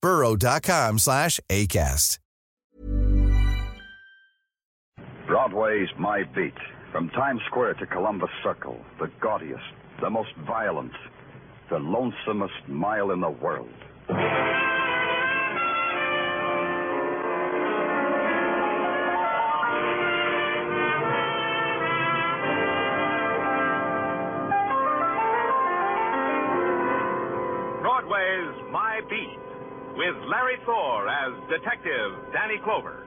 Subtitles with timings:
[0.00, 2.18] burrow.com slash ACAST.
[5.26, 6.54] Broadway's My Beat.
[6.92, 9.62] From Times Square to Columbus Circle, the gaudiest,
[10.00, 10.90] the most violent,
[11.70, 13.68] the lonesomest mile in the world.
[30.00, 33.04] With Larry Thor as Detective Danny Clover.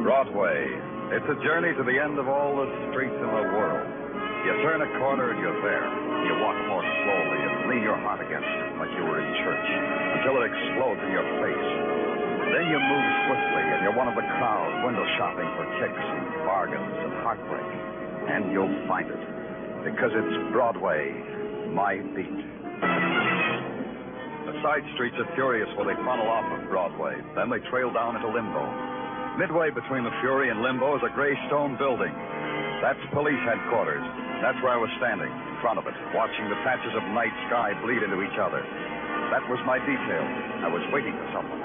[0.00, 0.72] Broadway.
[1.12, 3.84] It's a journey to the end of all the streets in the world.
[4.48, 5.84] You turn a corner and you're there.
[6.24, 9.68] You walk more slowly and lean your heart against it like you were in church
[10.16, 12.17] until it explodes in your face.
[12.38, 16.46] Then you move swiftly and you're one of the crowd window shopping for kicks and
[16.46, 17.70] bargains and heartbreak.
[18.30, 19.22] And you'll find it
[19.84, 21.10] because it's Broadway,
[21.74, 22.38] my beat.
[24.46, 27.16] The side streets are furious where they funnel off of Broadway.
[27.34, 28.64] Then they trail down into limbo.
[29.38, 32.10] Midway between the Fury and Limbo is a gray stone building.
[32.82, 34.02] That's police headquarters.
[34.42, 37.70] That's where I was standing, in front of it, watching the patches of night sky
[37.82, 38.58] bleed into each other.
[39.30, 40.24] That was my detail.
[40.66, 41.62] I was waiting for someone.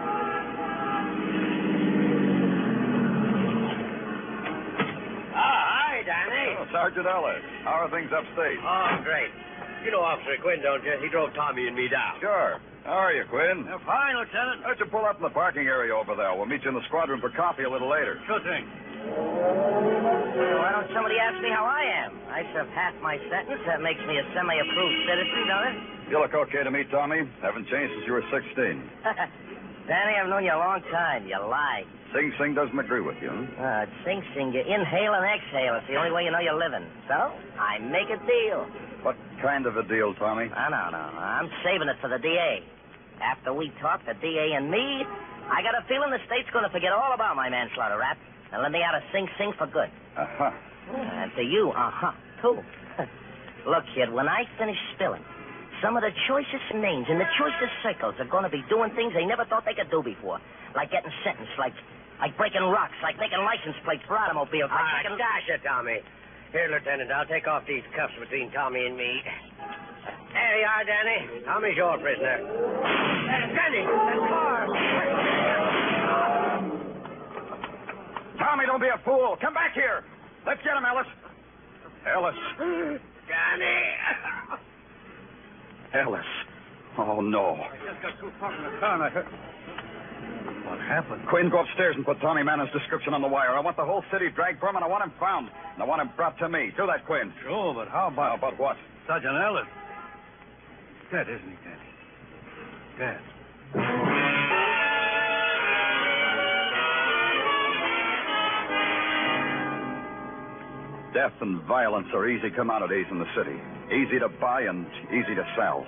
[5.34, 6.62] Oh, hi, Danny.
[6.62, 7.38] Oh, Sergeant Ellis.
[7.62, 8.58] How are things upstate?
[8.66, 9.30] Oh, great.
[9.86, 10.98] You know Officer Quinn, don't you?
[10.98, 12.18] He drove Tommy and me down.
[12.20, 12.58] Sure.
[12.84, 13.70] How are you, Quinn?
[13.70, 14.66] Uh, fine, Lieutenant.
[14.66, 16.34] Why don't you pull up in the parking area over there?
[16.36, 18.20] We'll meet you in the squadron for coffee a little later.
[18.26, 18.66] Sure thing.
[19.06, 22.12] Why don't somebody ask me how I am?
[22.28, 23.62] I served half my sentence.
[23.70, 25.76] That makes me a semi-approved citizen, don't it?
[26.10, 27.22] You look okay to me, Tommy.
[27.46, 28.50] Haven't changed since you were 16.
[29.88, 31.28] Danny, I've known you a long time.
[31.28, 31.84] You lie.
[32.13, 33.29] Sing Sing doesn't agree with you.
[33.29, 35.75] Uh, Sing Sing, you inhale and exhale.
[35.81, 36.85] It's the only way you know you're living.
[37.07, 38.69] So, I make a deal.
[39.01, 40.46] What kind of a deal, Tommy?
[40.47, 41.03] No, no, no.
[41.18, 42.62] I'm saving it for the DA.
[43.19, 45.03] After we talk, the DA and me,
[45.50, 48.18] I got a feeling the state's going to forget all about my manslaughter rap
[48.53, 49.90] and let me out of Sing Sing for good.
[50.16, 50.51] Uh-huh.
[50.94, 52.62] And to you, uh-huh, too.
[53.69, 55.24] Look, kid, when I finish spilling,
[55.81, 59.13] some of the choicest names in the choicest circles are going to be doing things
[59.13, 60.40] they never thought they could do before.
[60.75, 61.74] Like getting sentenced, like
[62.19, 65.18] like breaking rocks, like making license plates for automobiles, like Ah, making...
[65.18, 66.00] gosh, it, Tommy.
[66.51, 69.22] Here, Lieutenant, I'll take off these cuffs between Tommy and me.
[70.34, 71.44] There you are, Danny.
[71.46, 72.46] Tommy's your prisoner.
[72.46, 74.68] Uh, Danny, that car.
[78.38, 79.38] Tommy, don't be a fool.
[79.41, 80.03] Come back here.
[80.45, 81.07] Let's get him, Ellis.
[82.13, 82.36] Ellis.
[83.27, 83.80] Danny.
[85.94, 86.25] Ellis.
[86.98, 87.56] Oh, no.
[87.56, 89.27] I just got too far from the car and I heard...
[90.65, 91.27] What happened?
[91.27, 93.51] Quinn, go upstairs and put Tommy Mannon's description on the wire.
[93.51, 95.50] I want the whole city dragged for him, and I want him found.
[95.74, 96.71] And I want him brought to me.
[96.77, 97.33] Do that, Quinn.
[97.44, 98.77] Sure, but how How about what?
[99.07, 99.68] Sergeant Ellis?
[101.12, 101.80] Dead, isn't he, Danny?
[102.98, 103.19] Dead.
[111.13, 113.59] Death and violence are easy commodities in the city.
[113.94, 115.86] Easy to buy and easy to sell.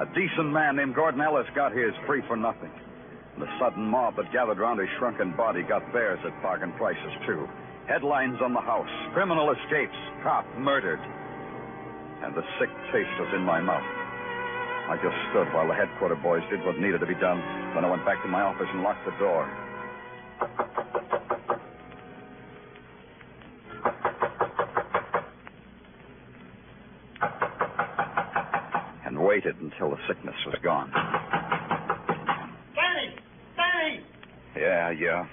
[0.00, 2.70] A decent man named Gordon Ellis got his free for nothing.
[3.38, 7.12] And the sudden mob that gathered around his shrunken body got theirs at bargain prices,
[7.24, 7.46] too.
[7.86, 8.90] Headlines on the house.
[9.14, 9.94] Criminal escapes.
[10.24, 10.98] Cop murdered.
[10.98, 13.86] And the sick taste was in my mouth.
[14.90, 17.38] I just stood while the headquarter boys did what needed to be done.
[17.76, 19.46] Then I went back to my office and locked the door.
[29.06, 30.90] And waited until the sickness was gone.
[34.88, 35.26] Yeah, yeah.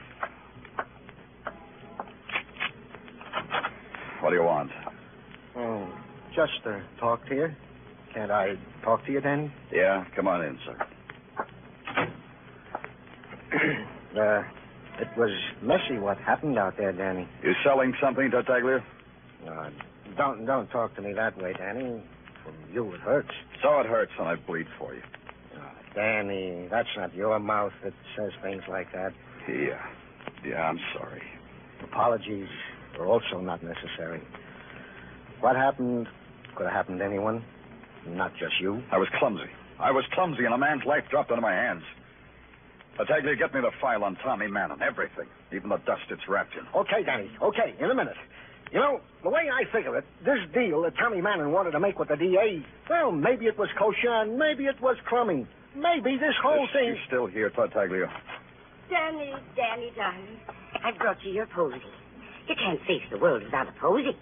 [4.21, 4.71] What do you want?
[5.55, 5.87] Oh,
[6.35, 7.47] just to talk to you.
[8.13, 9.53] Can't I talk to you, Danny?
[9.71, 10.77] Yeah, come on in, sir.
[14.19, 14.43] uh,
[15.01, 15.31] it was
[15.61, 17.27] messy what happened out there, Danny.
[17.43, 18.83] You selling something, Tartaglia?
[19.47, 19.69] Uh,
[20.17, 22.03] don't don't talk to me that way, Danny.
[22.43, 23.31] From you it hurts.
[23.61, 25.01] So it hurts and I bleed for you.
[25.55, 25.59] Uh,
[25.93, 29.13] Danny, that's not your mouth that says things like that.
[29.47, 29.81] Yeah.
[30.45, 31.21] Yeah, I'm sorry.
[31.83, 32.47] Apologies
[32.99, 34.21] are also not necessary.
[35.39, 36.07] What happened
[36.55, 37.43] could have happened to anyone,
[38.07, 38.81] not just you.
[38.91, 39.49] I was clumsy.
[39.79, 41.83] I was clumsy, and a man's life dropped into my hands.
[42.97, 44.81] Tartaglia, get me the file on Tommy Mannon.
[44.81, 45.25] Everything.
[45.53, 46.65] Even the dust it's wrapped in.
[46.79, 47.29] Okay, Danny.
[47.41, 48.15] Okay, in a minute.
[48.71, 51.99] You know, the way I figure it, this deal that Tommy Mannon wanted to make
[51.99, 55.45] with the DA, well, maybe it was kosher and maybe it was crummy.
[55.75, 56.95] Maybe this whole Is thing.
[56.95, 58.09] she still here, Tartaglia?
[58.89, 60.39] Danny, Danny, darling,
[60.83, 61.81] I've brought you your posy.
[62.47, 64.15] You can't face the world without a posy.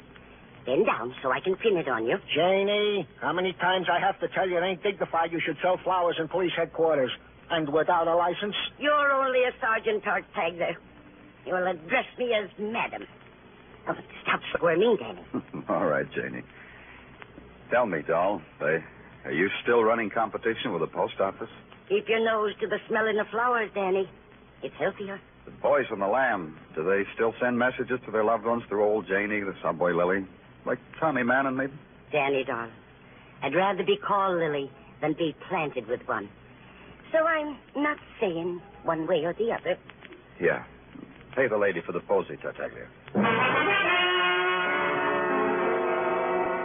[0.66, 2.18] Bend down so I can pin it on you.
[2.34, 5.78] Janie, how many times I have to tell you it ain't dignified you should sell
[5.84, 7.12] flowers in police headquarters?
[7.52, 8.56] And without a license?
[8.80, 10.78] You're only a sergeant Tartaglia.
[11.46, 13.06] You will address me as madam.
[13.90, 13.94] Oh,
[14.24, 15.22] stop squirming, Danny.
[15.70, 16.44] All right, Janie.
[17.70, 18.82] Tell me, doll, they,
[19.26, 21.50] are you still running competition with the post office?
[21.90, 24.10] Keep your nose to the smelling of flowers, Danny.
[24.64, 25.20] It's healthier.
[25.46, 28.84] The boys from the Lamb, do they still send messages to their loved ones through
[28.84, 30.26] old Janie, the subway Lily?
[30.66, 31.74] Like Tommy Mannon, maybe?
[32.12, 32.72] Danny, darling,
[33.42, 34.72] I'd rather be called Lily
[35.02, 36.30] than be planted with one.
[37.12, 39.78] So I'm not saying one way or the other.
[40.40, 40.64] Yeah.
[41.36, 42.88] Pay the lady for the posy, Tartaglia.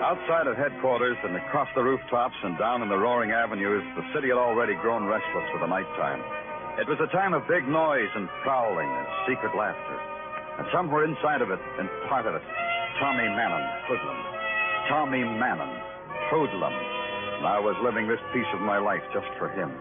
[0.05, 4.29] Outside of headquarters and across the rooftops and down in the roaring avenues, the city
[4.29, 6.23] had already grown restless for the nighttime.
[6.79, 9.99] It was a time of big noise and prowling and secret laughter.
[10.63, 12.45] And somewhere inside of it, and part of it,
[13.03, 14.19] Tommy Mannon, hoodlum.
[14.87, 15.75] Tommy Mannon,
[16.31, 16.71] hoodlum.
[16.71, 19.75] And I was living this piece of my life just for him.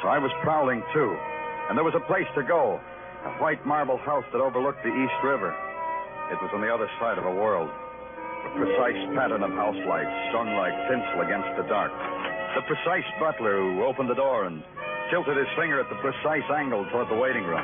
[0.00, 1.12] So I was prowling too.
[1.68, 2.80] And there was a place to go.
[3.28, 5.52] A white marble house that overlooked the East River.
[6.32, 7.68] It was on the other side of a world.
[8.48, 11.92] The precise pattern of house lights strung like tinsel against the dark.
[12.56, 14.64] The precise butler who opened the door and
[15.14, 17.62] tilted his finger at the precise angle toward the waiting room.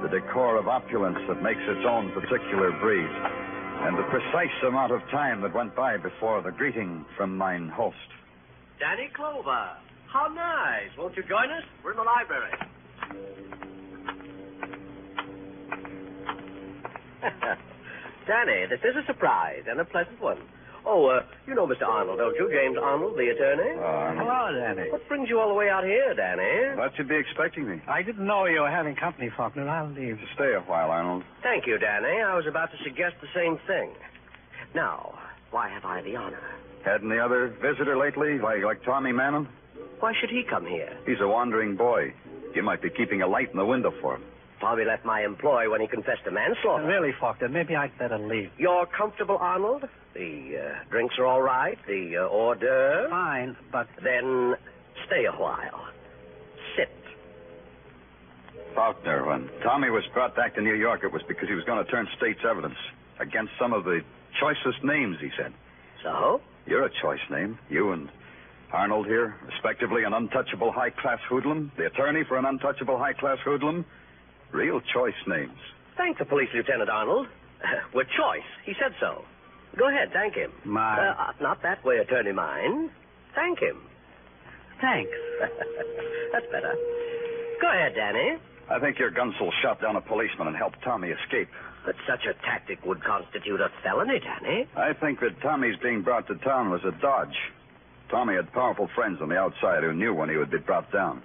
[0.00, 3.12] The decor of opulence that makes its own particular breed.
[3.84, 7.96] And the precise amount of time that went by before the greeting from mine host.
[8.80, 9.76] Danny Clover.
[10.08, 10.88] How nice.
[10.96, 11.62] Won't you join us?
[11.84, 12.56] We're in the library.
[18.26, 20.38] Danny, this is a surprise and a pleasant one.
[20.84, 21.86] Oh, uh, you know Mr.
[21.86, 22.50] Arnold, don't you?
[22.50, 23.76] James Arnold, the attorney.
[23.78, 24.90] Hello, Danny.
[24.90, 26.74] What brings you all the way out here, Danny?
[26.76, 27.80] Thought you'd be expecting me.
[27.86, 29.68] I didn't know you were having company, Faulkner.
[29.68, 30.18] I'll leave.
[30.18, 31.22] To stay a while, Arnold.
[31.42, 32.20] Thank you, Danny.
[32.20, 33.90] I was about to suggest the same thing.
[34.74, 35.18] Now,
[35.50, 36.42] why have I the honor?
[36.84, 39.48] Had any other visitor lately, like, like Tommy Mannon?
[40.00, 40.96] Why should he come here?
[41.06, 42.12] He's a wandering boy.
[42.54, 44.24] You might be keeping a light in the window for him.
[44.62, 46.86] Tommy left my employ when he confessed to manslaughter.
[46.86, 48.48] Really, Faulkner, maybe I'd better leave.
[48.56, 49.82] You're comfortable, Arnold?
[50.14, 51.76] The uh, drinks are all right?
[51.88, 53.10] The uh, hors d'oeuvres?
[53.10, 54.54] Fine, but Then
[55.06, 55.88] stay a while.
[56.76, 56.88] Sit.
[58.76, 61.84] Faulkner, when Tommy was brought back to New York, it was because he was going
[61.84, 62.78] to turn state's evidence
[63.18, 64.00] against some of the
[64.38, 65.52] choicest names, he said.
[66.04, 66.40] So?
[66.66, 67.58] You're a choice name.
[67.68, 68.08] You and
[68.72, 73.38] Arnold here, respectively, an untouchable high class hoodlum, the attorney for an untouchable high class
[73.44, 73.84] hoodlum.
[74.52, 75.58] Real choice names.
[75.96, 77.26] Thank the police lieutenant, Arnold.
[77.94, 78.46] With choice.
[78.64, 79.24] He said so.
[79.78, 80.52] Go ahead, thank him.
[80.64, 82.90] My- Uh, not that way, attorney mine.
[83.34, 83.80] Thank him.
[84.80, 85.10] thanks.
[86.32, 86.74] That's better.
[87.60, 88.36] Go ahead, Danny.
[88.70, 91.48] I think your gunsel shot down a policeman and helped Tommy escape.
[91.84, 94.66] But such a tactic would constitute a felony, Danny.
[94.76, 97.36] I think that Tommy's being brought to town was a dodge.
[98.10, 101.22] Tommy had powerful friends on the outside who knew when he would be brought down.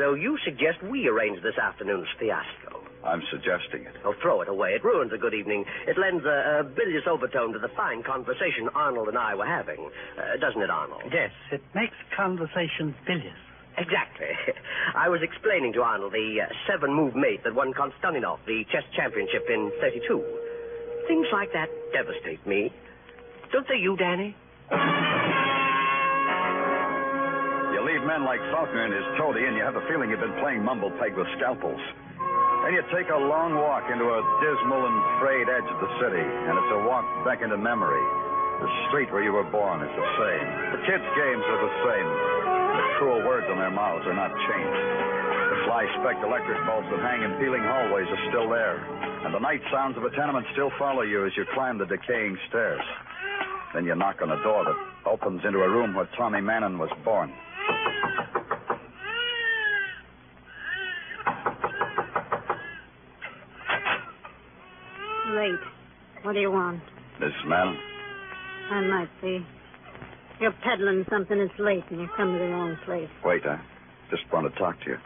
[0.00, 2.80] So you suggest we arrange this afternoon's fiasco?
[3.04, 3.92] I'm suggesting it.
[4.02, 4.72] Oh, throw it away.
[4.72, 5.66] It ruins a good evening.
[5.86, 9.90] It lends a, a bilious overtone to the fine conversation Arnold and I were having.
[10.16, 11.02] Uh, doesn't it, Arnold?
[11.12, 13.36] Yes, it makes conversation bilious.
[13.76, 14.32] Exactly.
[14.96, 18.84] I was explaining to Arnold the uh, seven move mate that won Konstantinov, the chess
[18.96, 20.16] championship in 32.
[21.08, 22.72] Things like that devastate me.
[23.52, 24.34] Don't they, you, Danny?
[28.00, 30.64] You men like Faulkner and his toady, and you have the feeling you've been playing
[30.64, 31.84] mumble peg with scalpels.
[32.64, 36.24] Then you take a long walk into a dismal and frayed edge of the city,
[36.24, 38.00] and it's a walk back into memory.
[38.64, 40.46] The street where you were born is the same.
[40.80, 42.08] The kids' games are the same.
[42.72, 44.84] The cruel words on their mouths are not changed.
[45.52, 48.80] The fly specked electric bulbs that hang in peeling hallways are still there.
[49.28, 52.40] And the night sounds of a tenement still follow you as you climb the decaying
[52.48, 52.80] stairs.
[53.76, 56.88] Then you knock on a door that opens into a room where Tommy Mannon was
[57.04, 57.28] born.
[65.34, 65.60] Late.
[66.22, 66.80] What do you want?
[67.20, 67.46] Mrs.
[67.46, 67.78] Mannon?
[68.70, 69.46] I might be.
[70.40, 73.08] You're peddling something that's late and you come to the wrong place.
[73.24, 73.60] Wait, I
[74.10, 74.96] just want to talk to you.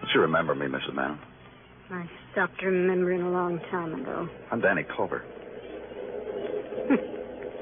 [0.00, 0.94] Don't you remember me, Mrs.
[0.94, 1.18] Mannon?
[1.90, 4.28] I stopped remembering a long time ago.
[4.50, 5.22] I'm Danny Clover.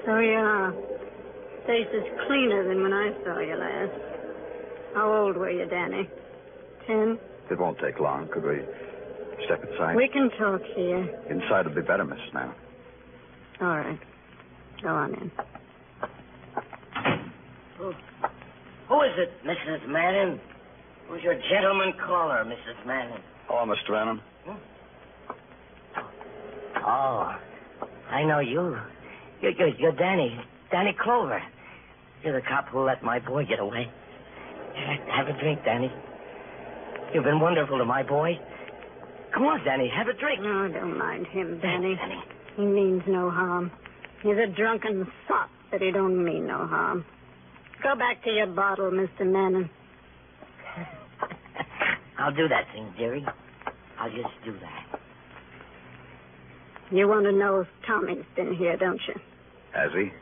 [0.04, 0.74] So you are.
[1.66, 3.92] Face is cleaner than when I saw you last.
[4.94, 6.08] How old were you, Danny?
[6.86, 7.18] Ten?
[7.50, 8.28] It won't take long.
[8.28, 8.60] Could we
[9.44, 9.94] step inside?
[9.94, 11.08] We can talk here.
[11.30, 12.34] Inside would be better, Mrs.
[12.34, 12.54] Mannon.
[13.60, 13.98] All right.
[14.82, 15.30] Go on in.
[17.78, 17.92] Who,
[18.88, 19.88] who is it, Mrs.
[19.88, 20.40] Manning?
[21.08, 22.86] Who's your gentleman caller, Mrs.
[22.86, 23.22] Manning?
[23.46, 23.92] Hello, Mr.
[23.92, 24.20] Mannon.
[24.46, 24.56] Hmm?
[26.84, 27.36] Oh,
[28.10, 28.76] I know you.
[29.40, 30.38] You're, you're, you're Danny.
[30.72, 31.42] Danny Clover.
[32.24, 33.88] You're the cop who let my boy get away.
[35.14, 35.92] Have a drink, Danny.
[37.12, 38.40] You've been wonderful to my boy.
[39.34, 40.40] Come on, Danny, have a drink.
[40.40, 41.94] No, don't mind him, Danny.
[41.94, 42.24] Danny.
[42.56, 43.70] He means no harm.
[44.22, 47.04] He's a drunken sot, but he don't mean no harm.
[47.82, 49.26] Go back to your bottle, Mr.
[49.26, 49.68] Manning.
[52.18, 53.26] I'll do that thing, dearie.
[53.98, 55.00] I'll just do that.
[56.90, 59.14] You want to know if Tommy's been here, don't you?
[59.72, 60.12] Has he?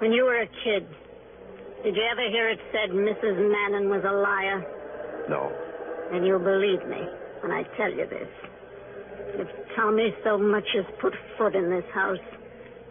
[0.00, 0.88] When you were a kid,
[1.84, 3.36] did you ever hear it said Mrs.
[3.36, 4.64] Manning was a liar?
[5.28, 5.52] No.
[6.10, 7.04] And you'll believe me
[7.42, 8.28] when I tell you this.
[9.34, 12.18] If Tommy so much as put foot in this house,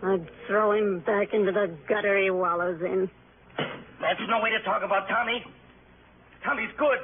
[0.04, 3.10] I'd throw him back into the gutter he wallows in.
[3.58, 5.44] That's no way to talk about Tommy.
[6.46, 7.00] Tommy's good.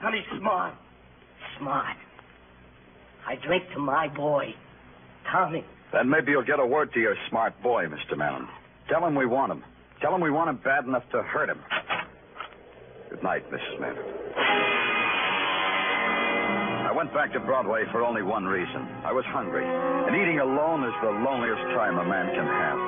[0.00, 0.74] Tommy's smart.
[1.58, 1.96] Smart.
[3.26, 4.54] I drink to my boy,
[5.30, 5.64] Tommy.
[5.92, 8.16] Then maybe you'll get a word to your smart boy, Mr.
[8.16, 8.46] Mannon.
[8.88, 9.62] Tell him we want him.
[10.00, 11.60] Tell him we want him bad enough to hurt him.
[13.10, 13.80] Good night, Mrs.
[13.80, 14.04] Mannon.
[16.88, 18.88] I went back to Broadway for only one reason.
[19.04, 19.64] I was hungry.
[19.64, 22.78] And eating alone is the loneliest time a man can have.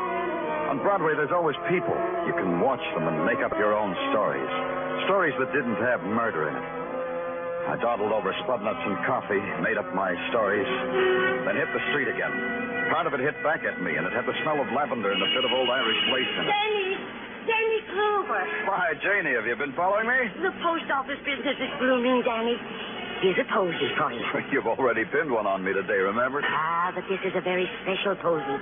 [0.72, 1.96] On Broadway, there's always people.
[2.26, 4.48] You can watch them and make up your own stories.
[5.04, 6.79] Stories that didn't have murder in it.
[7.68, 10.68] I dawdled over spudnuts and coffee, made up my stories,
[11.44, 12.32] then hit the street again.
[12.88, 15.20] Part of it hit back at me, and it had the smell of lavender and
[15.20, 16.50] a bit of old Irish lace in it.
[16.50, 16.90] Danny!
[17.46, 18.42] Danny Clover!
[18.66, 20.18] Why, Janie, have you been following me?
[20.42, 22.56] The post office business is blooming, Danny.
[23.20, 24.24] Here's a posy for you.
[24.52, 26.40] You've already pinned one on me today, remember?
[26.44, 28.56] Ah, but this is a very special posy.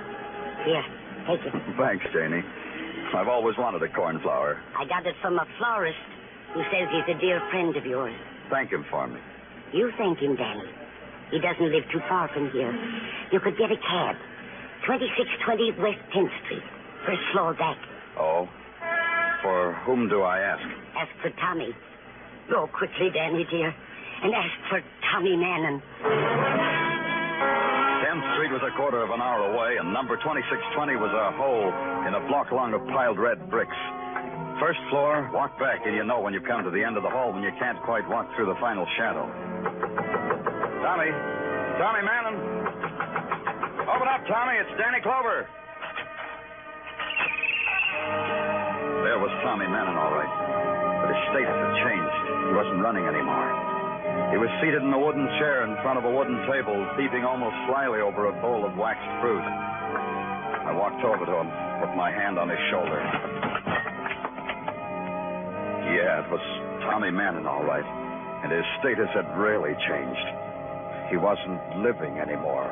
[0.67, 0.85] Here,
[1.25, 1.53] take it.
[1.79, 2.43] Thanks, Janie.
[3.15, 4.61] I've always wanted a cornflower.
[4.77, 5.97] I got it from a florist
[6.53, 8.13] who says he's a dear friend of yours.
[8.49, 9.19] Thank him for me.
[9.73, 10.65] You thank him, Danny.
[11.31, 12.73] He doesn't live too far from here.
[13.31, 14.15] You could get a cab.
[14.85, 16.63] 2620 West 10th Street.
[17.05, 17.77] First floor back.
[18.17, 18.49] Oh?
[19.43, 20.63] For whom do I ask?
[20.97, 21.75] Ask for Tommy.
[22.49, 23.73] Go quickly, Danny, dear.
[24.23, 25.81] And ask for Tommy Mannon.
[28.01, 31.69] 10th Street was a quarter of an hour away, and number 2620 was a hole
[32.07, 33.77] in a block long of piled red bricks.
[34.59, 37.09] First floor, walk back, and you know when you come to the end of the
[37.09, 39.23] hall when you can't quite walk through the final shadow.
[40.83, 41.09] Tommy.
[41.79, 42.35] Tommy Mannon.
[43.87, 44.59] Open up, Tommy.
[44.59, 45.47] It's Danny Clover.
[49.07, 50.27] There was Tommy Mannon, all right.
[50.27, 52.19] But his status had changed.
[52.51, 53.47] He wasn't running anymore.
[54.35, 57.55] He was seated in a wooden chair in front of a wooden table, peeping almost
[57.71, 59.41] slyly over a bowl of waxed fruit.
[59.41, 61.47] I walked over to him,
[61.79, 62.99] put my hand on his shoulder.
[65.89, 66.41] Yeah, it was
[66.81, 67.85] Tommy Mannon, all right.
[68.43, 70.27] And his status had really changed.
[71.09, 72.69] He wasn't living anymore.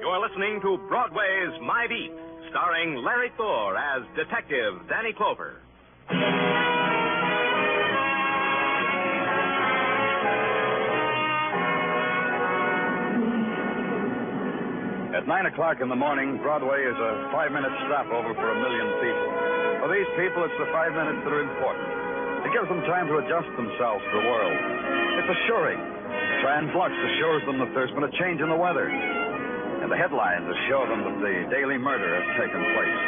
[0.00, 2.12] You're listening to Broadway's My Beat,
[2.50, 5.56] starring Larry Thor as Detective Danny Clover.
[15.12, 18.88] At 9 o'clock in the morning, Broadway is a five minute stopover for a million
[18.96, 19.28] people.
[19.84, 21.84] For these people, it's the five minutes that are important.
[22.48, 24.56] It gives them time to adjust themselves to the world.
[25.20, 25.76] It's assuring.
[26.40, 28.88] Translux assures them that there's been a change in the weather.
[28.88, 33.00] And the headlines assure them that the daily murder has taken place.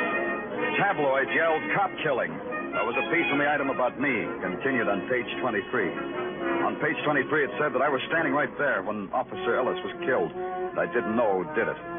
[0.76, 2.37] Tabloids yelled cop killing.
[2.37, 6.68] There was a piece in the item about me, continued on page 23.
[6.68, 9.96] On page 23, it said that I was standing right there when Officer Ellis was
[10.04, 10.37] killed.
[10.37, 11.93] And I didn't know who did it.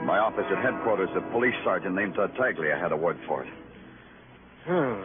[0.00, 3.52] In my office at headquarters, a police sergeant named Tartaglia had a word for it.
[4.66, 5.02] Hmm.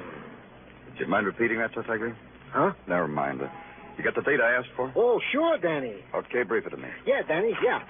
[0.98, 2.16] Do you mind repeating that, Tartaglia?
[2.52, 2.72] Huh?
[2.88, 3.42] Never mind.
[3.42, 3.48] Uh,
[3.98, 4.92] You got the date I asked for?
[4.96, 5.96] Oh, sure, Danny.
[6.14, 6.88] Okay, brief it to me.
[7.06, 7.82] Yeah, Danny, yeah.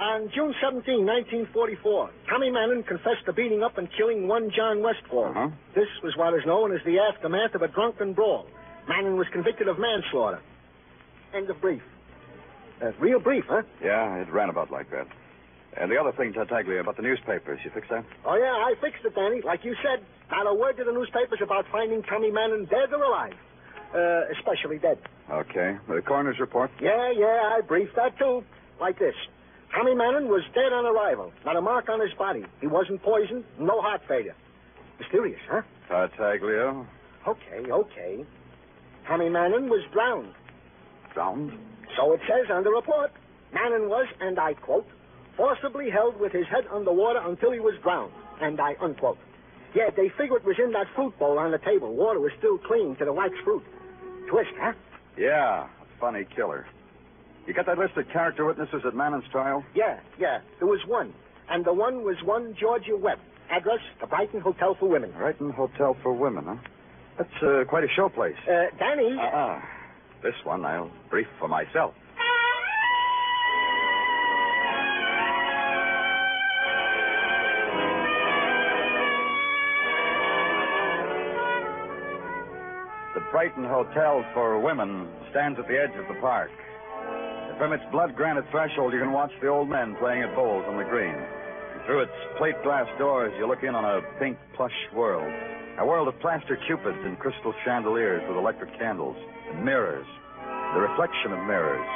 [0.00, 5.30] On June 17, 1944, Tommy Manning confessed to beating up and killing one John Westfall.
[5.30, 5.48] Uh-huh.
[5.74, 8.46] This was what is known as the aftermath of a drunken brawl.
[8.88, 10.40] Manning was convicted of manslaughter.
[11.34, 11.82] End of brief.
[12.80, 13.62] Uh, real brief, huh?
[13.82, 15.06] Yeah, it ran about like that.
[15.76, 18.04] And the other thing, Tartaglia, about the newspapers, you fixed that?
[18.24, 19.42] Oh, yeah, I fixed it, Danny.
[19.42, 23.02] Like you said, not a word to the newspapers about finding Tommy Manning dead or
[23.02, 23.34] alive.
[23.94, 24.98] Uh, especially dead.
[25.30, 25.76] Okay.
[25.88, 26.70] The coroner's report?
[26.80, 28.44] Yeah, yeah, I briefed that too.
[28.80, 29.14] Like this.
[29.74, 31.32] Tommy Manning was dead on arrival.
[31.44, 32.44] Not a mark on his body.
[32.60, 34.34] He wasn't poisoned, no heart failure.
[34.98, 35.62] Mysterious, huh?
[35.88, 36.84] Tartaglia.
[37.26, 38.24] Okay, okay.
[39.06, 40.32] Tommy Manning was drowned.
[41.14, 41.52] Drowned?
[41.96, 43.12] So it says on the report.
[43.52, 44.86] Manning was, and I quote,
[45.38, 48.12] forcibly held with his head underwater until he was drowned.
[48.42, 49.16] And I unquote.
[49.74, 51.94] Yeah, they figure it was in that fruit bowl on the table.
[51.94, 53.62] Water was still clean to the wax fruit.
[54.28, 54.72] Twist, huh?
[55.16, 56.66] Yeah, a funny killer.
[57.46, 59.64] You got that list of character witnesses at Manning's trial?
[59.74, 60.40] Yeah, yeah.
[60.58, 61.14] There was one.
[61.48, 63.18] And the one was one Georgia Webb.
[63.50, 65.10] Address, the Brighton Hotel for Women.
[65.16, 66.56] Brighton Hotel for Women, huh?
[67.16, 68.36] That's uh, quite a show place.
[68.46, 69.16] Uh, Danny.
[69.18, 69.60] Uh-uh.
[70.22, 71.94] This one I'll brief for myself.
[83.30, 86.50] Brighton Hotel for Women stands at the edge of the park.
[87.58, 90.78] From its blood granite threshold, you can watch the old men playing at bowls on
[90.78, 91.12] the green.
[91.12, 95.28] And through its plate glass doors, you look in on a pink plush world.
[95.78, 99.16] A world of plaster cupids and crystal chandeliers with electric candles
[99.52, 100.06] and mirrors.
[100.72, 101.86] The reflection of mirrors.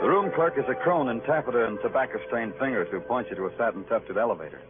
[0.00, 3.36] The room clerk is a crone in taffeta and tobacco stained fingers who points you
[3.36, 4.62] to a satin tufted elevator.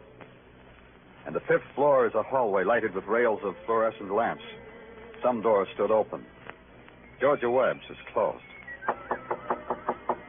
[1.26, 4.44] And the fifth floor is a hallway lighted with rails of fluorescent lamps.
[5.22, 6.24] Some doors stood open.
[7.20, 8.42] Georgia Webb's is closed.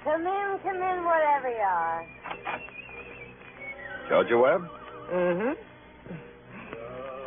[0.04, 2.06] Come in, come in, whatever you are.
[4.10, 4.70] Georgia Webb?
[5.12, 5.54] Mm-hmm.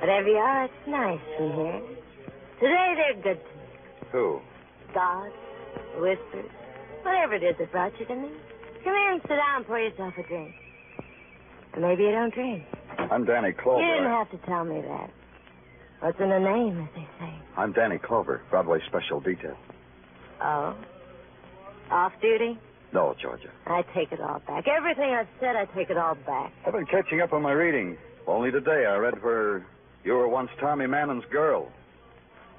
[0.01, 1.83] Whatever you are, it's nice in here.
[2.59, 3.64] Today they're good to me.
[4.12, 4.40] Who?
[4.94, 5.31] God,
[5.99, 6.51] whispers,
[7.03, 8.31] whatever it is that brought you to me.
[8.83, 10.55] Come in, sit down, and pour yourself a drink.
[11.75, 12.64] Or maybe you don't drink.
[12.99, 13.83] I'm Danny Clover.
[13.83, 15.11] You didn't have to tell me that.
[16.01, 17.33] What's in a name, as they say?
[17.57, 19.57] I'm Danny Clover, Broadway Special Detail.
[20.41, 20.75] Oh?
[21.91, 22.59] Off duty?
[22.93, 23.51] No, Georgia.
[23.67, 24.67] I take it all back.
[24.67, 26.53] Everything I've said, I take it all back.
[26.67, 27.99] I've been catching up on my reading.
[28.27, 29.67] Only today I read where
[30.03, 31.71] you were once Tommy Manning's girl.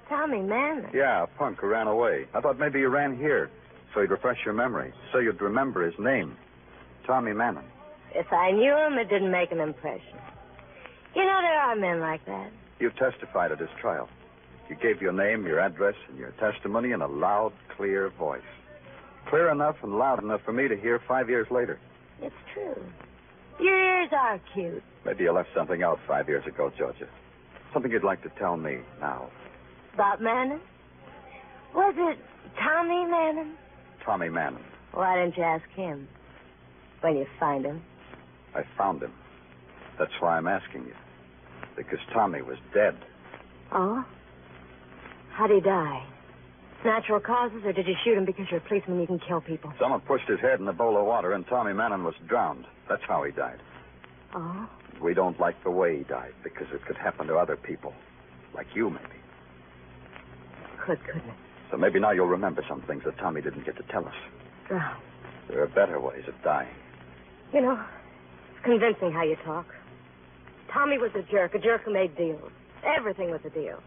[0.08, 0.92] Tommy Manning.
[0.94, 2.28] Yeah, a punk who ran away.
[2.34, 3.50] I thought maybe you ran here
[3.94, 6.38] so he'd refresh your memory, so you'd remember his name.
[7.06, 7.66] Tommy Manning.
[8.14, 10.18] If I knew him, it didn't make an impression.
[11.16, 12.52] You know, there are men like that.
[12.82, 14.10] You testified at his trial.
[14.68, 18.42] You gave your name, your address, and your testimony in a loud, clear voice.
[19.28, 21.80] Clear enough and loud enough for me to hear five years later.
[22.24, 22.84] It's true.
[23.60, 24.82] Your ears are cute.
[25.06, 27.08] Maybe you left something out five years ago, Georgia.
[27.72, 29.30] Something you'd like to tell me now.
[29.94, 30.60] About Manning?
[31.76, 32.18] Was it
[32.58, 33.54] Tommy Manning?
[34.04, 34.64] Tommy Manning.
[34.94, 36.08] Why didn't you ask him?
[37.02, 37.84] When you find him.
[38.56, 39.14] I found him.
[40.00, 40.96] That's why I'm asking you.
[41.76, 42.96] Because Tommy was dead.
[43.72, 44.04] Oh?
[45.32, 46.06] How'd he die?
[46.84, 49.72] Natural causes, or did you shoot him because you're a policeman you can kill people?
[49.80, 52.66] Someone pushed his head in a bowl of water, and Tommy Manning was drowned.
[52.90, 53.60] That's how he died.
[54.34, 54.68] Oh?
[55.02, 57.94] We don't like the way he died because it could happen to other people.
[58.54, 59.06] Like you, maybe.
[60.86, 61.36] Good goodness.
[61.70, 64.16] So maybe now you'll remember some things that Tommy didn't get to tell us.
[64.68, 65.02] Drowned.
[65.48, 66.74] There are better ways of dying.
[67.54, 67.80] You know,
[68.54, 69.66] it's convincing how you talk.
[70.74, 72.52] Tommy was a jerk, a jerk who made deals.
[72.86, 73.80] Everything was a deal.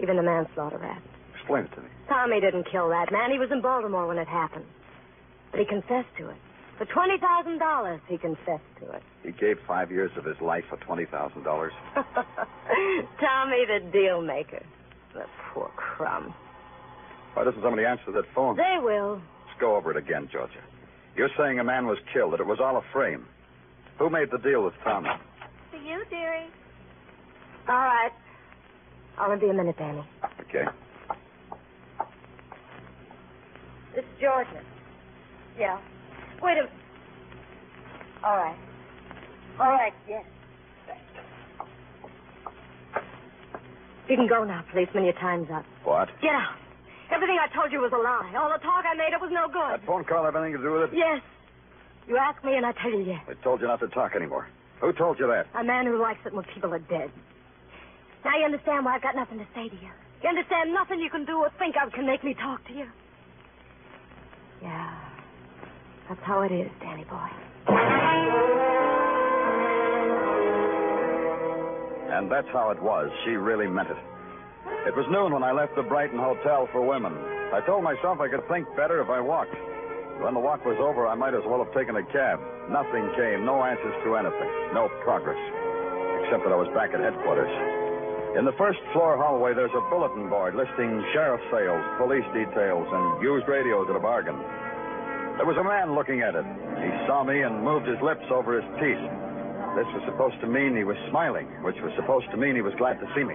[0.00, 1.02] Even the manslaughter rap.
[1.34, 1.88] Explain it to me.
[2.08, 3.30] Tommy didn't kill that man.
[3.30, 4.66] He was in Baltimore when it happened.
[5.50, 6.36] But he confessed to it.
[6.76, 9.02] For $20,000, he confessed to it.
[9.24, 11.70] He gave five years of his life for $20,000.
[13.20, 14.64] Tommy the deal maker.
[15.14, 16.32] The poor crumb.
[17.34, 18.56] Why doesn't somebody answer that phone?
[18.56, 19.20] They will.
[19.46, 20.60] Let's go over it again, Georgia.
[21.16, 23.26] You're saying a man was killed, that it was all a frame.
[23.98, 25.08] Who made the deal with Tommy?
[27.68, 27.78] For you, dearie.
[27.78, 28.12] All right.
[29.18, 30.04] I'll be a minute, Danny.
[30.48, 30.64] Okay.
[33.94, 34.62] This is Georgia.
[35.58, 35.78] Yeah.
[36.42, 36.70] Wait a minute.
[38.24, 38.56] All right.
[39.60, 40.24] All right, yes.
[44.08, 45.04] You can go now, policeman.
[45.04, 45.64] Your time's up.
[45.84, 46.08] What?
[46.22, 46.54] Get out.
[47.10, 48.32] Everything I told you was a lie.
[48.38, 49.80] All the talk I made, it was no good.
[49.80, 50.96] That phone call have anything to do with it?
[50.96, 51.20] Yes.
[52.06, 53.20] You ask me, and I tell you yes.
[53.28, 54.48] I told you not to talk anymore.
[54.80, 55.46] Who told you that?
[55.54, 57.10] A man who likes it when people are dead.
[58.28, 59.88] Now you understand why I've got nothing to say to you.
[60.22, 62.84] You understand nothing you can do or think of can make me talk to you.
[64.60, 64.92] Yeah.
[66.10, 67.28] That's how it is, Danny boy.
[72.12, 73.08] And that's how it was.
[73.24, 73.96] She really meant it.
[74.86, 77.16] It was noon when I left the Brighton Hotel for Women.
[77.54, 79.56] I told myself I could think better if I walked.
[80.20, 82.40] When the walk was over, I might as well have taken a cab.
[82.68, 85.40] Nothing came, no answers to anything, no progress.
[86.24, 87.77] Except that I was back at headquarters.
[88.38, 93.20] In the first floor hallway, there's a bulletin board listing sheriff sales, police details, and
[93.20, 94.38] used radios at a bargain.
[95.42, 96.46] There was a man looking at it.
[96.46, 99.02] He saw me and moved his lips over his teeth.
[99.74, 102.74] This was supposed to mean he was smiling, which was supposed to mean he was
[102.78, 103.34] glad to see me.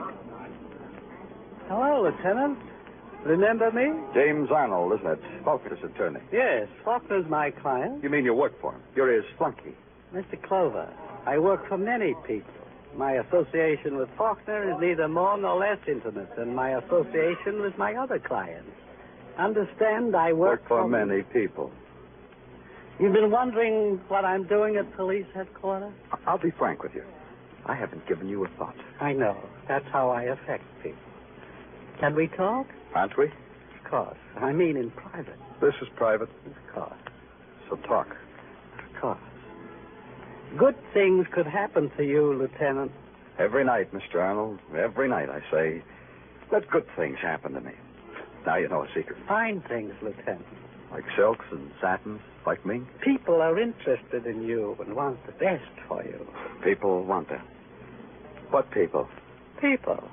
[1.67, 2.57] Hello, Lieutenant.
[3.27, 3.91] Remember me?
[4.15, 5.19] James Arnold, isn't it?
[5.43, 6.21] Faulkner's attorney.
[6.31, 8.01] Yes, Faulkner's my client.
[8.03, 8.81] You mean you work for him?
[8.95, 9.75] You're his flunky.
[10.15, 10.41] Mr.
[10.41, 10.87] Clover,
[11.25, 12.62] I work for many people.
[12.95, 17.95] My association with Faulkner is neither more nor less intimate than my association with my
[17.95, 18.69] other clients.
[19.37, 21.71] Understand, I work, Work for many people.
[22.99, 25.93] You've been wondering what I'm doing at police headquarters?
[26.27, 27.03] I'll be frank with you.
[27.65, 28.75] I haven't given you a thought.
[29.01, 29.35] I know.
[29.67, 30.99] That's how I affect people.
[31.99, 32.67] Can we talk?
[32.93, 33.25] Aren't we?
[33.25, 34.17] Of course.
[34.39, 35.39] I mean in private.
[35.61, 36.93] This is private, Of course.
[37.69, 38.07] so talk.
[38.93, 39.17] Of course.
[40.57, 42.91] Good things could happen to you, Lieutenant.
[43.39, 44.21] Every night, Mr.
[44.21, 45.83] Arnold, every night I say,
[46.51, 47.71] let good things happen to me.
[48.45, 49.17] Now you know a secret.
[49.27, 50.45] Fine things, Lieutenant.
[50.91, 52.87] Like silks and satins, like mink.
[53.03, 56.27] People are interested in you and want the best for you.
[56.63, 57.43] People want that.
[58.51, 59.07] What people?
[59.59, 60.03] People.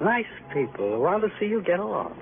[0.00, 2.18] Nice people who want to see you get along.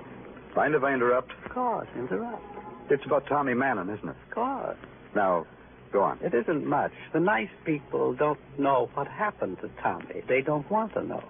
[0.55, 1.31] Mind if I interrupt?
[1.45, 2.43] Of course, interrupt.
[2.89, 4.15] It's about Tommy Mannon, isn't it?
[4.27, 4.77] Of course.
[5.15, 5.45] Now,
[5.93, 6.19] go on.
[6.21, 6.91] It isn't much.
[7.13, 10.23] The nice people don't know what happened to Tommy.
[10.27, 11.23] They don't want to know.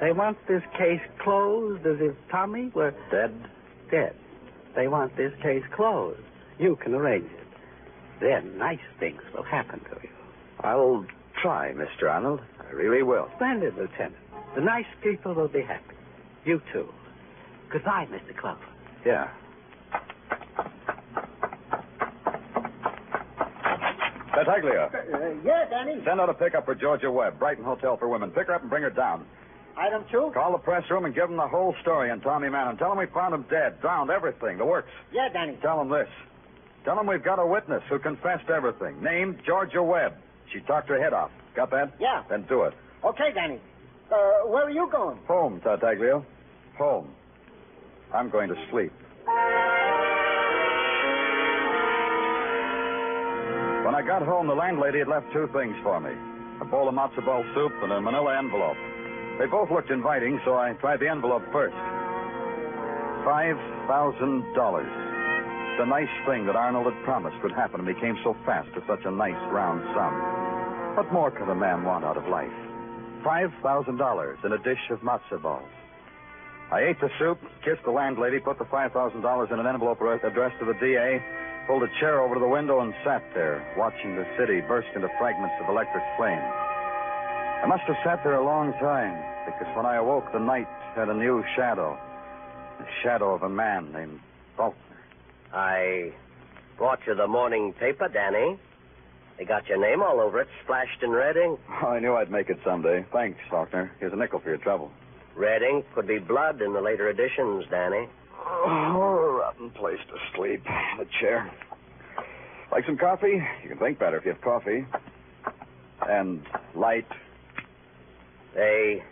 [0.00, 3.32] They want this case closed as if Tommy were Dead?
[3.90, 4.14] dead.
[4.74, 6.20] They want this case closed.
[6.58, 7.46] You can arrange it.
[8.20, 10.08] Then nice things will happen to you.
[10.60, 11.06] I'll
[11.40, 12.10] try, Mr.
[12.10, 12.40] Arnold.
[12.60, 13.28] I really will.
[13.36, 14.16] Splendid, Lieutenant.
[14.54, 15.94] The nice people will be happy.
[16.44, 16.88] You too.
[17.70, 18.36] Goodbye, Mr.
[18.36, 18.58] Clover.
[19.04, 19.28] Yeah.
[24.44, 26.02] Tartaglia, Uh, yeah, Danny.
[26.04, 28.30] send out a pickup for Georgia Webb, Brighton Hotel for Women.
[28.30, 29.24] Pick her up and bring her down.
[29.78, 30.30] Item two?
[30.32, 32.76] Call the press room and give them the whole story on Tommy Mannon.
[32.78, 34.88] Tell them we found him dead, drowned, everything, the works.
[35.12, 35.56] Yeah, Danny.
[35.60, 36.08] Tell them this.
[36.84, 39.02] Tell them we've got a witness who confessed everything.
[39.02, 40.14] Named Georgia Webb.
[40.52, 41.30] She talked her head off.
[41.54, 41.92] Got that?
[41.98, 42.22] Yeah.
[42.30, 42.74] Then do it.
[43.04, 43.60] Okay, Danny.
[44.10, 45.18] Uh, where are you going?
[45.26, 46.22] Home, Tartaglia.
[46.78, 47.08] Home.
[48.14, 48.92] I'm going to sleep.
[53.96, 56.12] I got home, the landlady had left two things for me
[56.60, 58.76] a bowl of matzo ball soup and a manila envelope.
[59.38, 61.74] They both looked inviting, so I tried the envelope first.
[63.24, 65.78] $5,000.
[65.78, 68.82] The nice thing that Arnold had promised would happen to me came so fast to
[68.86, 70.12] such a nice round sum.
[70.96, 72.52] What more could a man want out of life?
[73.24, 75.70] $5,000 in a dish of matzo balls.
[76.70, 80.66] I ate the soup, kissed the landlady, put the $5,000 in an envelope addressed to
[80.66, 81.22] the DA,
[81.66, 85.08] pulled a chair over to the window, and sat there, watching the city burst into
[85.18, 86.38] fragments of electric flame.
[86.38, 91.08] I must have sat there a long time, because when I awoke, the night had
[91.08, 91.98] a new shadow.
[92.78, 94.20] The shadow of a man named
[94.56, 95.00] Faulkner.
[95.52, 96.12] I
[96.76, 98.58] brought you the morning paper, Danny.
[99.38, 101.58] They got your name all over it, splashed in red ink.
[101.82, 103.04] Oh, I knew I'd make it someday.
[103.12, 103.90] Thanks, Faulkner.
[103.98, 104.90] Here's a nickel for your trouble.
[105.34, 108.08] Red ink could be blood in the later editions, Danny.
[108.46, 108.95] Oh,
[109.66, 110.62] rotten place to sleep.
[110.98, 111.50] The chair.
[112.72, 113.42] Like some coffee?
[113.62, 114.86] You can think better if you have coffee.
[116.08, 116.42] And
[116.74, 117.06] light.
[118.54, 119.02] They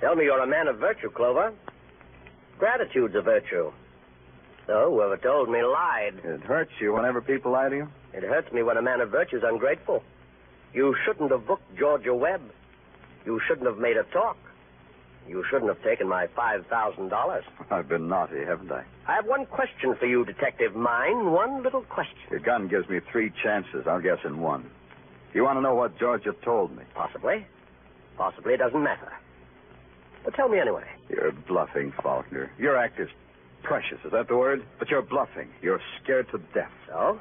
[0.00, 1.52] tell me you're a man of virtue, Clover.
[2.58, 3.72] Gratitude's a virtue.
[4.66, 6.14] So whoever told me lied.
[6.24, 7.88] It hurts you whenever people lie to you?
[8.12, 10.02] It hurts me when a man of virtue's ungrateful.
[10.72, 12.40] You shouldn't have booked Georgia Webb.
[13.26, 14.36] You shouldn't have made her talk.
[15.28, 17.42] You shouldn't have taken my $5,000.
[17.70, 18.84] I've been naughty, haven't I?
[19.06, 21.30] I have one question for you, Detective Mine.
[21.30, 22.16] One little question.
[22.30, 23.86] Your gun gives me three chances.
[23.86, 24.70] I'll guess in one.
[25.32, 26.84] You want to know what Georgia told me?
[26.94, 27.46] Possibly.
[28.16, 29.12] Possibly it doesn't matter.
[30.24, 30.84] But tell me anyway.
[31.08, 32.50] You're bluffing, Faulkner.
[32.58, 33.08] Your act is
[33.62, 33.98] precious.
[34.04, 34.64] Is that the word?
[34.78, 35.48] But you're bluffing.
[35.62, 36.70] You're scared to death.
[36.88, 37.20] So?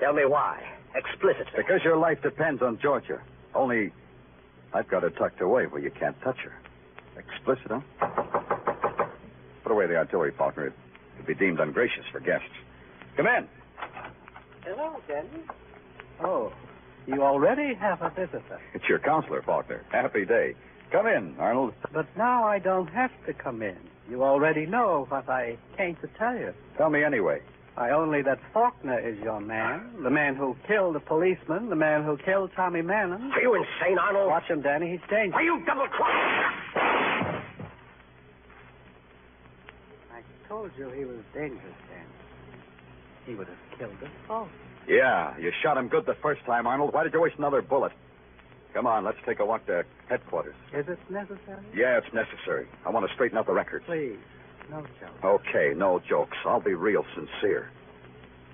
[0.00, 0.62] Tell me why.
[0.94, 1.52] Explicitly.
[1.56, 3.20] Because your life depends on Georgia.
[3.54, 3.92] Only
[4.72, 6.52] I've got her tucked away where you can't touch her.
[7.28, 7.80] Explicit, huh?
[9.62, 10.68] Put away the artillery, Faulkner.
[10.68, 10.72] It
[11.18, 12.48] would be deemed ungracious for guests.
[13.16, 13.46] Come in.
[14.64, 15.44] Hello, Denny.
[16.22, 16.52] Oh,
[17.06, 18.60] you already have a visitor.
[18.74, 19.84] It's your counselor, Faulkner.
[19.90, 20.54] Happy day.
[20.92, 21.74] Come in, Arnold.
[21.92, 23.76] But now I don't have to come in.
[24.08, 26.52] You already know what I came to tell you.
[26.76, 27.40] Tell me anyway.
[27.76, 32.02] I only that Faulkner is your man, the man who killed the policeman, the man
[32.04, 33.30] who killed Tommy Mannon.
[33.32, 34.28] Are you insane, Arnold?
[34.28, 34.90] Watch him, Danny.
[34.90, 35.34] He's dangerous.
[35.34, 36.16] Are you double crossing?
[40.12, 42.04] I told you he was dangerous, Danny.
[43.24, 44.48] He would have killed us both.
[44.88, 46.92] Yeah, you shot him good the first time, Arnold.
[46.92, 47.92] Why did you waste another bullet?
[48.74, 50.56] Come on, let's take a walk to headquarters.
[50.74, 51.64] Is it necessary?
[51.74, 52.66] Yeah, it's necessary.
[52.84, 53.84] I want to straighten out the records.
[53.86, 54.18] Please,
[54.68, 55.24] no jokes.
[55.24, 56.36] Okay, no jokes.
[56.44, 57.70] I'll be real sincere.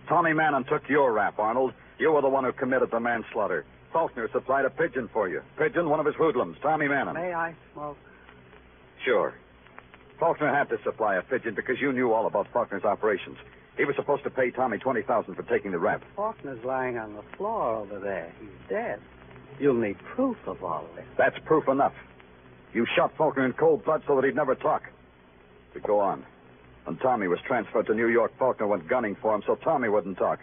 [0.06, 1.72] Tommy Mannon took your rap, Arnold.
[1.98, 3.64] You were the one who committed the manslaughter.
[3.92, 5.40] Faulkner supplied a pigeon for you.
[5.56, 7.14] Pigeon, one of his hoodlums, Tommy Mannon.
[7.14, 7.96] May I smoke?
[9.04, 9.34] Sure.
[10.18, 13.36] Faulkner had to supply a pigeon because you knew all about Faulkner's operations.
[13.76, 16.02] He was supposed to pay Tommy twenty thousand for taking the rap.
[16.14, 18.32] Faulkner's lying on the floor over there.
[18.40, 19.00] He's dead.
[19.58, 21.04] You'll need proof of all this.
[21.18, 21.92] That's proof enough.
[22.72, 24.82] You shot Faulkner in cold blood so that he'd never talk.
[25.72, 26.24] But go on.
[26.84, 30.18] When Tommy was transferred to New York, Faulkner went gunning for him so Tommy wouldn't
[30.18, 30.38] talk.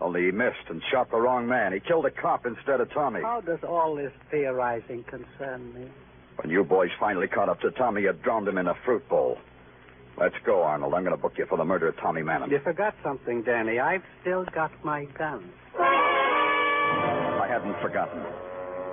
[0.00, 1.72] Only he missed and shot the wrong man.
[1.72, 3.20] He killed a cop instead of Tommy.
[3.20, 5.86] How does all this theorizing concern me?
[6.42, 9.36] When you boys finally caught up to Tommy, you drowned him in a fruit bowl.
[10.18, 10.94] Let's go, Arnold.
[10.94, 12.50] I'm going to book you for the murder of Tommy Mannon.
[12.50, 13.78] You forgot something, Danny.
[13.78, 15.50] I've still got my gun.
[15.78, 18.22] I hadn't forgotten.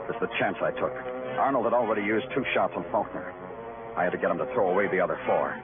[0.10, 0.92] It's the chance I took.
[1.40, 3.34] Arnold had already used two shots on Faulkner.
[3.96, 5.56] I had to get him to throw away the other four.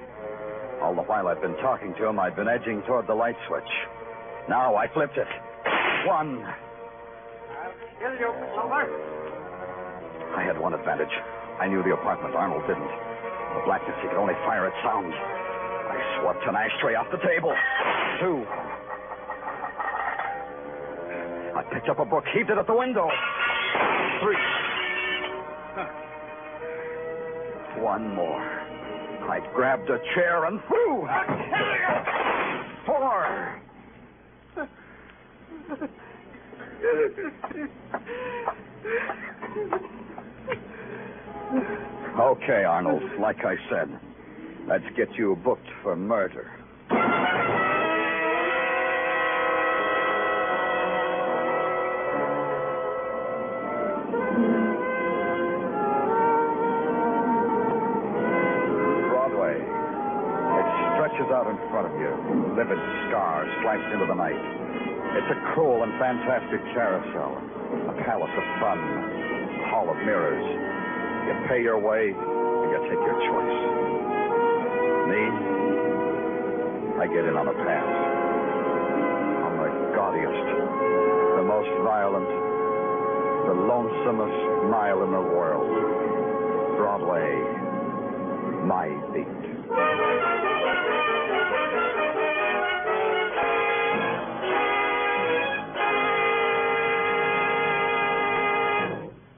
[0.81, 3.71] All the while I'd been talking to him, I'd been edging toward the light switch.
[4.47, 5.27] Now I flipped it.
[6.07, 6.43] One.
[6.43, 8.87] I'll kill you, Silver.
[10.35, 11.11] I had one advantage.
[11.59, 12.35] I knew the apartment.
[12.35, 12.83] Arnold didn't.
[12.83, 15.13] In the blackness, he could only fire at sound.
[15.13, 17.53] I swept an ashtray off the table.
[18.19, 18.45] Two.
[21.55, 23.07] I picked up a book, heaved it at the window.
[24.21, 24.37] Three.
[27.81, 28.41] One more.
[29.29, 31.07] I grabbed a chair and threw.
[32.85, 33.61] Four.
[41.53, 43.03] Okay, Arnold.
[43.19, 43.99] Like I said,
[44.67, 46.49] let's get you booked for murder.
[59.09, 59.61] Broadway.
[59.61, 62.09] It stretches out in front of you,
[62.57, 64.41] livid scars slashed into the night.
[65.17, 67.37] It's a cruel and fantastic carousel,
[67.89, 70.72] a palace of fun, a hall of mirrors.
[71.23, 73.59] You pay your way, and you take your choice.
[75.07, 75.23] Me,
[76.99, 77.89] I get in on the pass.
[79.43, 80.47] I'm the gaudiest,
[81.37, 82.27] the most violent,
[83.47, 85.67] the lonesomest mile in the world.
[86.77, 87.39] Broadway,
[88.67, 89.43] my beat.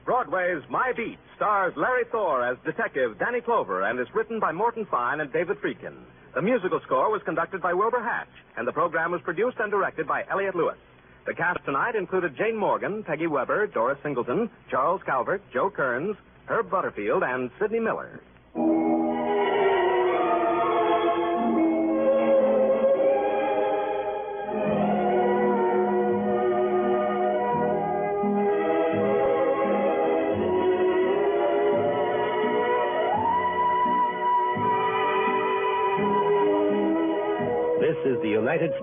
[0.06, 4.86] Broadway's My Beat stars Larry Thor as Detective Danny Clover and is written by Morton
[4.86, 5.96] Fine and David Friedkin.
[6.34, 10.08] The musical score was conducted by Wilbur Hatch, and the program was produced and directed
[10.08, 10.78] by Elliott Lewis.
[11.26, 16.70] The cast tonight included Jane Morgan, Peggy Webber, Doris Singleton, Charles Calvert, Joe Kearns, Herb
[16.70, 18.22] Butterfield, and Sidney Miller.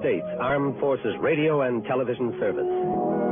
[0.01, 3.32] States Armed Forces Radio and Television Service.